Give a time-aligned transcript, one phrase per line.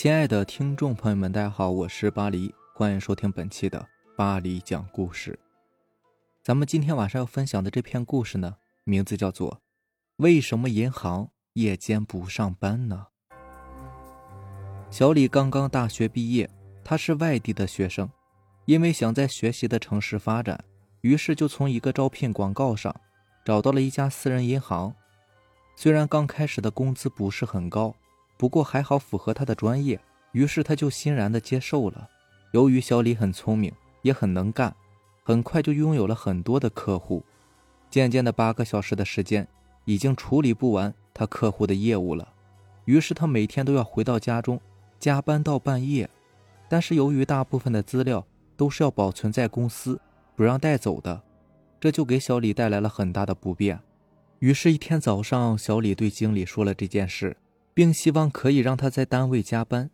[0.00, 3.86] 亲爱的听众朋友们，大家好，我是巴黎，欢迎收听本期的
[4.16, 5.38] 巴黎讲故事。
[6.42, 9.56] 咱们今天晚上要分享的这篇故事呢，名字叫做
[10.16, 13.08] 《为什么银行夜间不上班呢》。
[14.90, 16.48] 小李刚刚大学毕业，
[16.82, 18.08] 他是外地的学生，
[18.64, 20.64] 因为想在学习的城市发展，
[21.02, 22.98] 于是就从一个招聘广告上
[23.44, 24.94] 找到了一家私人银行。
[25.76, 27.94] 虽然刚开始的工资不是很高。
[28.40, 30.00] 不过还好符合他的专业，
[30.32, 32.08] 于是他就欣然的接受了。
[32.52, 34.74] 由于小李很聪明，也很能干，
[35.22, 37.22] 很快就拥有了很多的客户。
[37.90, 39.46] 渐渐的，八个小时的时间
[39.84, 42.26] 已经处理不完他客户的业务了。
[42.86, 44.58] 于是他每天都要回到家中，
[44.98, 46.08] 加班到半夜。
[46.66, 50.00] 但是由于大部分的资料都是要保存在公司，
[50.34, 51.20] 不让带走的，
[51.78, 53.78] 这就给小李带来了很大的不便。
[54.38, 57.36] 于是，一天早上，小李对经理说了这件事。
[57.72, 59.90] 并希望可以让他在单位加班。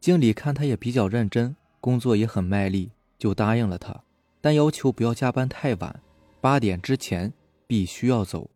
[0.00, 4.02] 经理看他也比较认真，工作也很卖力，就答应了他，
[4.40, 6.02] 但要求不要加班太晚，
[6.40, 7.32] 八点之前
[7.66, 8.50] 必须要走。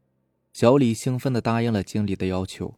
[0.52, 2.74] 小李兴奋地答应了经理的要求。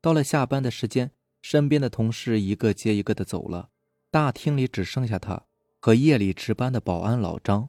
[0.00, 1.10] 到了下班的时间，
[1.42, 3.70] 身边的同事一个接一个的走了，
[4.10, 5.42] 大厅里只剩下他
[5.80, 7.68] 和夜里值班的保安老张。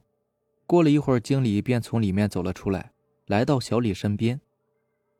[0.67, 2.91] 过了一会儿，经理便从里面走了出来，
[3.25, 4.41] 来到小李身边，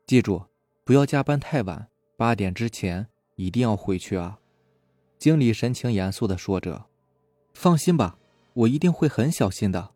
[0.06, 0.44] 记住，
[0.84, 1.88] 不要加班太晚。
[2.18, 4.38] 八点之前一定要回去啊！
[5.18, 6.86] 经理神情严肃的说着
[7.52, 8.16] ：“放心吧，
[8.54, 9.90] 我一定会很小心的。”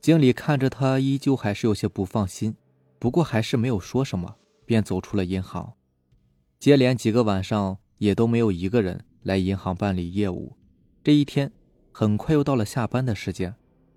[0.00, 2.56] 经理看着他，依旧还是有些不放心，
[2.98, 5.74] 不过还是没有说什么，便走出了银行。
[6.58, 10.56] 接连几个晚上也都没有一个人来银行办理业务。
[11.04, 11.52] 这一天
[11.92, 13.54] 很快又到了下班的时间，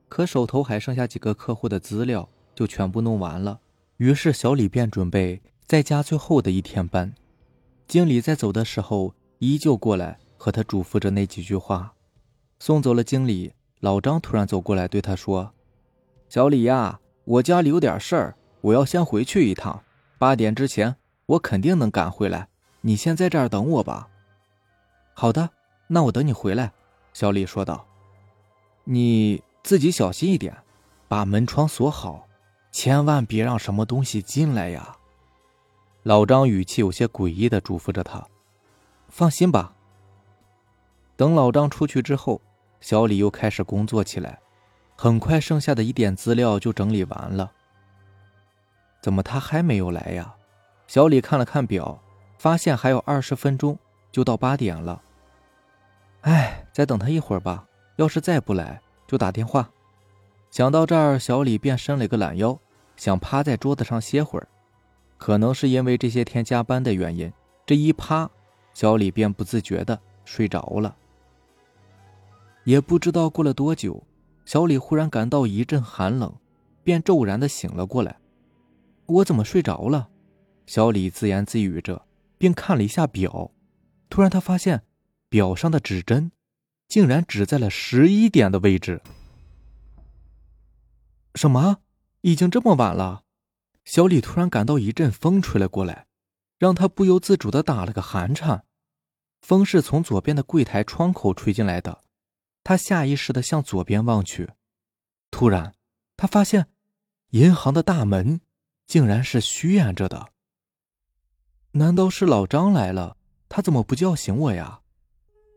[0.09, 3.61] 可手头还剩下几个客户的资料就全部弄完了。
[3.95, 7.15] 于是小李便准备再加最后的一天班。
[7.89, 11.91] 经理在走的时候，依旧过来和他嘱咐着那几句话。
[12.59, 15.51] 送走了经理，老张突然走过来对他说
[16.29, 19.81] ：“小李呀，我家里有点事儿，我要先回去一趟。
[20.19, 22.47] 八点之前，我肯定能赶回来。
[22.81, 24.07] 你先在这儿等我吧。
[25.15, 25.49] ”“好的，
[25.87, 26.71] 那我等你回来。”
[27.11, 27.87] 小李说道。
[28.85, 30.55] “你自己小心一点，
[31.07, 32.27] 把门窗锁好，
[32.71, 34.95] 千万别让什么东西进来呀。”
[36.09, 38.25] 老张语气有些诡异的嘱咐着他
[39.09, 39.75] ：“放心吧。”
[41.15, 42.41] 等老张出去之后，
[42.81, 44.39] 小李又开始工作起来。
[44.95, 47.51] 很快，剩下的一点资料就整理完了。
[49.03, 50.33] 怎么他还没有来呀？
[50.87, 52.01] 小李看了看表，
[52.39, 53.77] 发现还有二十分钟
[54.11, 55.03] 就到八点了。
[56.21, 57.67] 哎，再等他一会儿吧。
[57.97, 59.69] 要是再不来，就打电话。
[60.49, 62.57] 想到这儿，小李便伸了个懒腰，
[62.97, 64.47] 想趴在桌子上歇会儿。
[65.19, 67.31] 可能是因为这些天加班的原因，
[67.65, 68.27] 这一趴，
[68.73, 70.95] 小李便不自觉的睡着了。
[72.63, 74.01] 也不知道过了多久，
[74.45, 76.33] 小李忽然感到一阵寒冷，
[76.83, 78.17] 便骤然的醒了过来。
[79.07, 80.09] 我怎么睡着了？
[80.65, 82.05] 小李自言自语着，
[82.37, 83.51] 并看了一下表。
[84.09, 84.83] 突然，他发现
[85.27, 86.31] 表上的指针
[86.87, 89.01] 竟然指在了十一点的位置。
[91.35, 91.79] 什么？
[92.21, 93.23] 已经这么晚了？
[93.89, 96.05] 小李突然感到一阵风吹了过来，
[96.59, 98.63] 让他不由自主的打了个寒颤。
[99.41, 102.01] 风是从左边的柜台窗口吹进来的，
[102.63, 104.47] 他下意识的向左边望去，
[105.31, 105.73] 突然，
[106.15, 106.67] 他发现
[107.31, 108.41] 银行的大门
[108.85, 110.33] 竟然是虚掩着的。
[111.71, 113.17] 难道是老张来了？
[113.49, 114.81] 他怎么不叫醒我呀？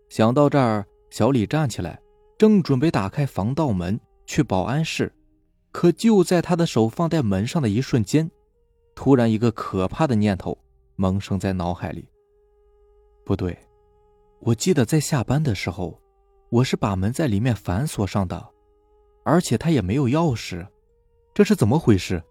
[0.08, 2.00] 想到这儿，小李站起来，
[2.38, 5.14] 正准备打开防盗门去保安室。
[5.72, 8.30] 可就在他的手放在门上的一瞬间，
[8.94, 10.56] 突然一个可怕的念头
[10.96, 12.06] 萌生在脑海里。
[13.24, 13.58] 不对，
[14.40, 15.98] 我记得在下班的时候，
[16.50, 18.50] 我是把门在里面反锁上的，
[19.24, 20.66] 而且他也没有钥匙，
[21.32, 22.22] 这是怎么回事？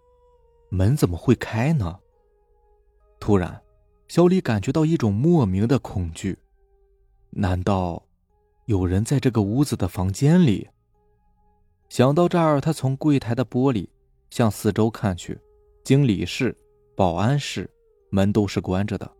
[0.68, 1.98] 门怎么会开呢？
[3.18, 3.60] 突然，
[4.06, 6.38] 小李感觉到一种莫名的恐惧，
[7.30, 8.06] 难道
[8.66, 10.68] 有人在这个屋子的房间里？
[11.92, 13.86] 想到这儿，他从柜台的玻璃
[14.30, 15.38] 向四周看去，
[15.84, 16.56] 经理室、
[16.96, 17.70] 保安室
[18.08, 19.12] 门都是关着的。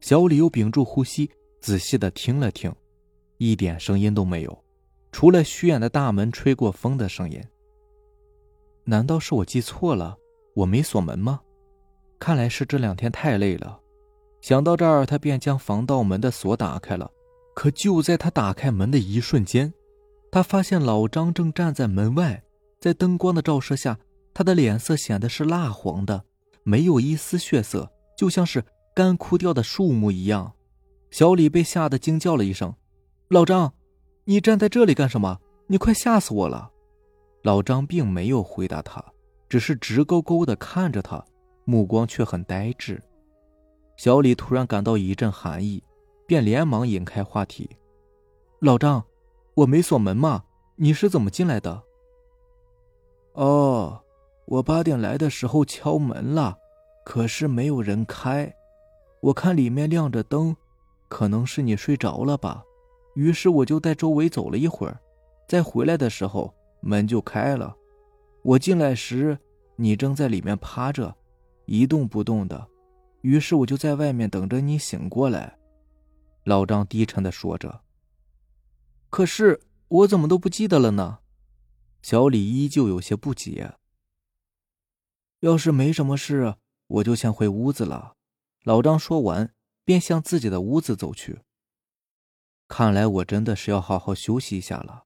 [0.00, 1.30] 小李又屏住呼吸，
[1.60, 2.74] 仔细的听了听，
[3.38, 4.64] 一点声音都没有，
[5.12, 7.40] 除了虚掩的大门吹过风的声音。
[8.82, 10.16] 难道是我记错了？
[10.56, 11.40] 我没锁门吗？
[12.18, 13.78] 看来是这两天太累了。
[14.40, 17.08] 想到这儿，他便将防盗门的锁打开了。
[17.54, 19.72] 可就在他打开门的一瞬间，
[20.30, 22.42] 他发现老张正站在门外，
[22.78, 23.98] 在灯光的照射下，
[24.32, 26.24] 他的脸色显得是蜡黄的，
[26.62, 30.52] 没有一丝血色，就像是干枯掉的树木一样。
[31.10, 32.72] 小李被吓得惊叫了一声
[33.28, 33.74] ：“老张，
[34.24, 35.40] 你站在这里干什么？
[35.66, 36.70] 你快吓死我了！”
[37.42, 39.04] 老张并没有回答他，
[39.48, 41.24] 只是直勾勾的看着他，
[41.64, 43.02] 目光却很呆滞。
[43.96, 45.82] 小李突然感到一阵寒意，
[46.26, 47.68] 便连忙引开话题
[48.60, 49.04] ：“老张，
[49.60, 50.44] 我没锁门嘛，
[50.76, 51.82] 你是怎么进来的
[53.34, 54.00] ？”“哦，
[54.46, 56.56] 我八点来的时候敲门了，
[57.04, 58.50] 可是没有人开。
[59.20, 60.56] 我看里面亮着灯，
[61.08, 62.64] 可能是你睡着了吧。
[63.14, 64.98] 于是我就在周围走了一会儿，
[65.46, 67.76] 再回来的时候门就开了。
[68.42, 69.38] 我进来时，
[69.76, 71.14] 你正在里面趴着，
[71.66, 72.66] 一动不动的。”
[73.20, 75.58] 于是我就在外面等着你醒过来，
[76.44, 77.78] 老张低沉的说着。
[79.10, 81.18] 可是我怎么都不记得了呢？
[82.00, 83.74] 小李依旧有些不解。
[85.40, 88.14] 要是没什么事，我就先回屋子了。
[88.62, 89.52] 老张说完，
[89.84, 91.40] 便向自己的屋子走去。
[92.68, 95.04] 看来我真的是要好好休息一下了。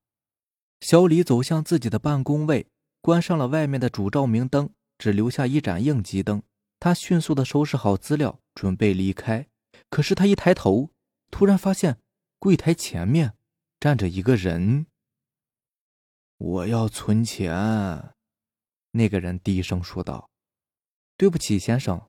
[0.80, 2.66] 小李走向自己的办公位，
[3.00, 6.42] 关上了外面的主照明灯，只留下一盏应急灯。
[6.78, 9.48] 他迅速的收拾好资料，准备离开。
[9.88, 10.90] 可是他一抬头，
[11.30, 11.98] 突然发现
[12.38, 13.34] 柜台前面
[13.84, 14.86] 站着一个人。
[16.38, 18.14] 我要存钱，
[18.92, 20.30] 那个人低声说道
[21.18, 22.08] ：“对不起，先生，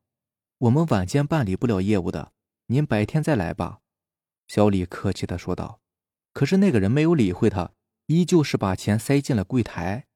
[0.59, 2.31] 我们晚间办理不了业务的，
[2.67, 3.81] 您白天再来吧。”
[4.47, 5.81] 小李客气的说道。
[6.31, 7.73] 可是那个人没有理会他，
[8.05, 10.07] 依旧是把钱塞进了柜台。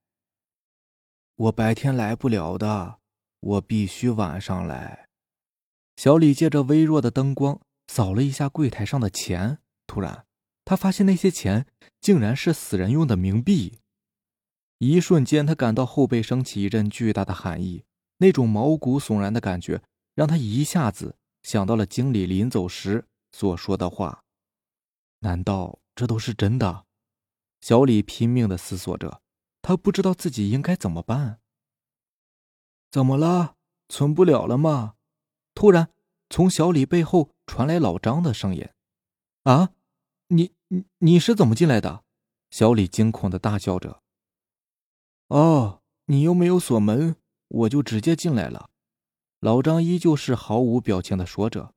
[1.35, 2.99] 我白天来不了的。
[3.41, 5.09] 我必须晚上来。
[5.97, 10.25] 小李借着微弱的灯光扫了一下柜台上的钱，突然，
[10.69, 11.65] 他发现那些钱
[11.99, 13.79] 竟然是死人用的冥币。
[14.77, 17.85] 一瞬间，他感到后背升起一阵巨大的寒意，
[18.19, 19.81] 那种毛骨悚然的感觉
[20.13, 24.23] 让他一下子想到了经理临走时所说的话。
[25.21, 26.85] 难道这都是真的？
[27.61, 29.23] 小李拼命的思索着，
[29.63, 31.39] 他不知道自己应该怎么办。
[32.91, 33.55] 怎么了？
[33.87, 34.93] 存不了了吗？
[35.55, 35.89] 突然，
[36.29, 38.69] 从小李背后传来老张的声音
[39.45, 39.71] ：“啊，
[40.29, 42.03] 你你你是怎么进来的？”
[42.49, 44.01] 小李惊恐的大叫着。
[45.29, 47.15] “哦，你又没有锁门，
[47.47, 48.71] 我就直接进来了。”
[49.39, 51.75] 老张依旧是毫无表情的说着。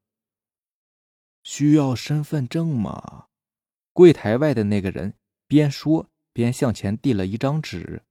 [1.45, 3.27] “需要身份证吗？”
[3.93, 5.15] 柜台外的那个人
[5.47, 8.05] 边说边向前递了一张纸。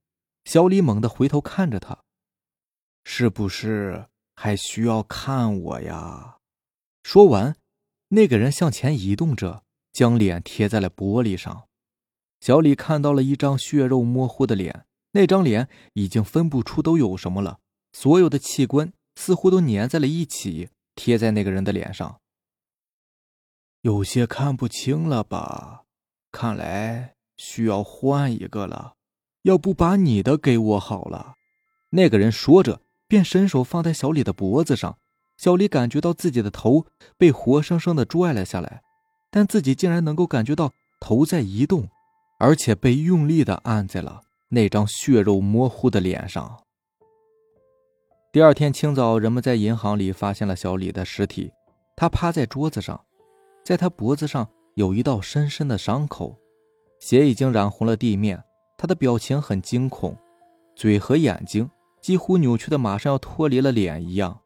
[0.44, 2.04] 小李猛地回头看着他。
[3.04, 4.06] 是不是
[4.36, 6.38] 还需要看我呀？
[7.02, 7.56] 说完，
[8.08, 11.68] 那个人向前移动着，将脸贴在了玻璃上。
[12.40, 17.58] 小李看到了一张血肉模糊的脸，那张脸已经分不出都有什么了，
[17.92, 22.20] 所有的器官似乎都粘在了一起，贴在那个人的脸上。
[23.82, 25.84] 有些看不清了吧？
[26.30, 28.94] 看来需要换一个了。
[29.42, 31.34] 要不把你的给我好了？
[31.90, 32.80] 那个人说着。
[33.08, 34.96] 便伸手放在小李的脖子上，
[35.36, 36.86] 小李感觉到自己的头
[37.18, 38.82] 被活生生的拽了下来，
[39.32, 40.70] 但自己竟然能够感觉到
[41.00, 41.88] 头在移动，
[42.38, 44.20] 而且被用力的按在了
[44.50, 46.62] 那张血肉模糊的脸上。
[48.30, 51.50] 第二天清早，人们在银行里发现了小李的尸体，
[51.96, 53.00] 他趴在桌子上，
[53.64, 56.36] 在他脖子上有一道深深的伤口，
[57.00, 58.42] 血已经染红了地面，
[58.76, 60.14] 他的表情很惊恐，
[60.76, 61.68] 嘴和眼睛。
[62.02, 64.40] 几乎扭曲的，马上要脱离了脸一样，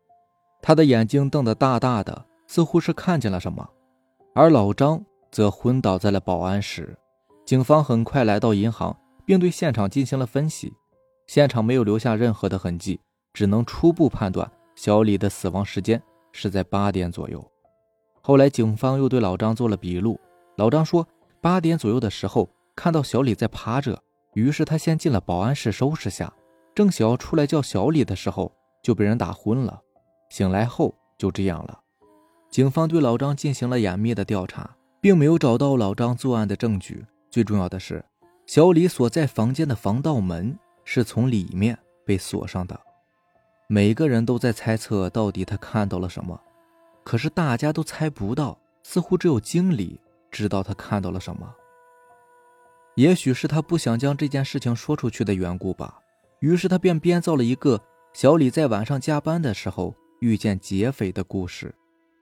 [0.61, 3.66] 他的眼睛瞪得大大的，似乎是看见了什么。
[4.38, 5.02] 而老张
[5.33, 6.95] 则昏倒在了保安室。
[7.47, 10.75] 警方很快来到银行，并对现场进行了分析，
[11.26, 13.00] 现场没有留下任何的痕迹，
[13.33, 16.02] 只能初步判断小李的死亡时间
[16.33, 17.43] 是在八点左右。
[18.21, 20.21] 后来警方又对老张做了笔录，
[20.59, 21.09] 老张说
[21.40, 23.99] 八点左右的时候看到小李在趴着，
[24.35, 26.31] 于是他先进了保安室收拾下。
[26.75, 28.52] 正想要出来叫小李的时候，
[28.83, 29.81] 就被人打昏了。
[30.28, 31.81] 醒来后就这样了。
[32.50, 37.05] 警方对老张进行了严密的调查，并没有找到老张作案的证据。
[37.31, 38.05] 最重要的是，
[38.47, 42.81] 小李所在房间的防盗门是从里面被锁上的。
[43.69, 46.41] 每个人都在猜测到底他看到了什么，
[47.05, 48.59] 可是大家都猜不到。
[48.88, 50.00] 似乎只有经理
[50.31, 51.53] 知道他看到了什么。
[52.95, 55.99] 也许是他不想将这件事情说出去的缘故吧。
[56.38, 57.81] 于是他便编造了一个
[58.12, 61.75] 小李在晚上加班的时候遇见劫匪的故事。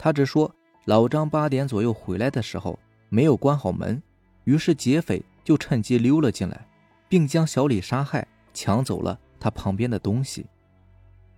[0.04, 4.02] 他只说老张八点左右回来的时候没有关好门，
[4.44, 6.68] 于是劫匪就趁机溜了进来，
[7.08, 10.44] 并将小李杀害，抢走了他旁边的东西。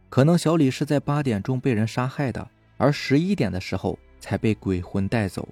[0.08, 5.48] 可能小李是在八点钟被人杀害的，而十一点的时候才被鬼魂带走。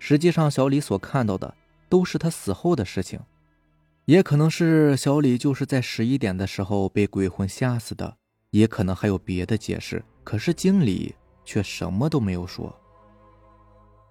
[0.00, 1.54] 实际上，小李所看到的
[1.88, 3.20] 都是他死后的事情，
[4.06, 8.16] 也可能是小李就是在十一点的时候被鬼魂吓死的，
[8.50, 10.04] 也可能还有别的解释。
[10.24, 11.14] 可是经理
[11.48, 12.70] 却什么都没有说。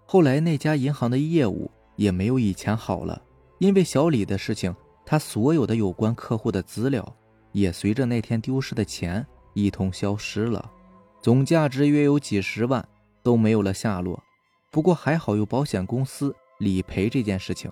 [0.08, 3.22] 后来那家银行的业务也没有以前好了，
[3.60, 4.76] 因为小李的事情，
[5.06, 7.16] 他所有的有关客户的资料
[7.52, 10.72] 也随着那天丢失的钱一同消失了，
[11.22, 12.84] 总价值约有几十万
[13.22, 14.20] 都没有了下落。
[14.72, 17.72] 不过还好有保险公司理赔这件事情，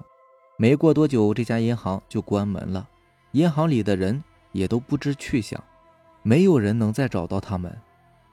[0.59, 2.87] 没过多久这家银行就关门了，
[3.31, 5.59] 银行里的人也都不知去向，
[6.21, 7.75] 没有人能再找到他们，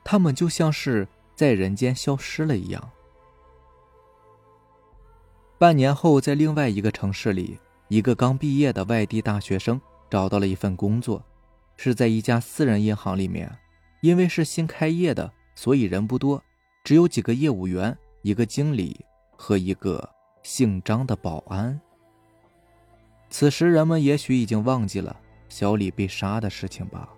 [0.05, 1.09] 他们就像是
[1.43, 2.91] 在人间消失了一样。
[5.59, 7.59] 半年后，在另外一个城市里，
[7.89, 11.21] 一个刚毕业的外地大学生找到了一份工作，
[11.77, 13.51] 是在一家私人银行里面。
[14.03, 16.41] 因为是新开业的，所以人不多，
[16.85, 19.05] 只有几个业务员、一个经理
[19.37, 20.09] 和一个
[20.45, 21.81] 姓张的保安。
[23.31, 25.17] 此时，人们也许已经忘记了
[25.49, 27.13] 小李被杀的事情吧。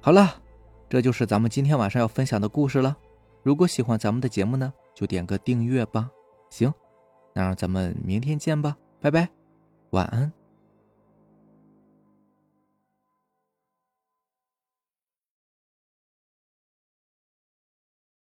[0.00, 0.40] 好了，
[0.88, 2.96] 这就是咱们今天晚上要分享的故事了。
[3.42, 4.72] 如果喜欢咱们的节目呢？
[4.94, 6.10] 就点个订阅吧，
[6.50, 6.72] 行，
[7.32, 9.28] 那让咱们明天见吧，拜拜，
[9.90, 10.37] 晚安。